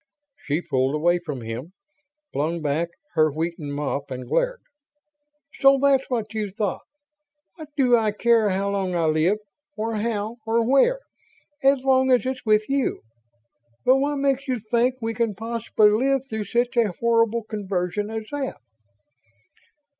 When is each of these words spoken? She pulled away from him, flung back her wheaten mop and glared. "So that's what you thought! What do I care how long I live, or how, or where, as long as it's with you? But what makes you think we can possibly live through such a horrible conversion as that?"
She 0.45 0.63
pulled 0.63 0.95
away 0.95 1.19
from 1.19 1.41
him, 1.41 1.73
flung 2.33 2.59
back 2.59 2.89
her 3.13 3.29
wheaten 3.31 3.71
mop 3.71 4.09
and 4.09 4.27
glared. 4.27 4.61
"So 5.59 5.77
that's 5.79 6.09
what 6.09 6.33
you 6.33 6.49
thought! 6.49 6.81
What 7.57 7.69
do 7.77 7.95
I 7.95 8.11
care 8.11 8.49
how 8.49 8.71
long 8.71 8.95
I 8.95 9.05
live, 9.05 9.37
or 9.77 9.97
how, 9.97 10.37
or 10.43 10.67
where, 10.67 11.01
as 11.61 11.81
long 11.83 12.09
as 12.11 12.25
it's 12.25 12.43
with 12.43 12.67
you? 12.67 13.01
But 13.85 13.97
what 13.97 14.15
makes 14.17 14.47
you 14.47 14.57
think 14.57 14.95
we 15.03 15.13
can 15.13 15.35
possibly 15.35 15.91
live 15.91 16.21
through 16.27 16.45
such 16.45 16.75
a 16.77 16.93
horrible 16.99 17.43
conversion 17.43 18.09
as 18.09 18.23
that?" 18.31 18.57